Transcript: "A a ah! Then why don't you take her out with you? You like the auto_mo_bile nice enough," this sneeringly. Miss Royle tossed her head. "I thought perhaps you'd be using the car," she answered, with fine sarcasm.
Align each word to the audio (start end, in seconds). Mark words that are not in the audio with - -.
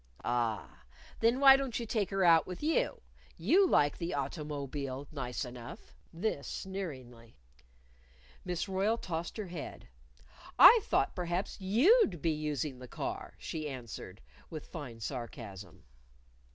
"A 0.23 0.27
a 0.27 0.31
ah! 0.31 0.83
Then 1.19 1.39
why 1.39 1.55
don't 1.55 1.79
you 1.79 1.85
take 1.85 2.09
her 2.09 2.23
out 2.25 2.47
with 2.47 2.63
you? 2.63 3.01
You 3.37 3.67
like 3.69 3.99
the 3.99 4.15
auto_mo_bile 4.17 5.05
nice 5.13 5.45
enough," 5.45 5.93
this 6.11 6.47
sneeringly. 6.47 7.35
Miss 8.43 8.67
Royle 8.67 8.97
tossed 8.97 9.37
her 9.37 9.45
head. 9.49 9.89
"I 10.57 10.79
thought 10.85 11.13
perhaps 11.15 11.61
you'd 11.61 12.19
be 12.19 12.31
using 12.31 12.79
the 12.79 12.87
car," 12.87 13.35
she 13.37 13.69
answered, 13.69 14.21
with 14.49 14.65
fine 14.65 14.99
sarcasm. 15.01 15.83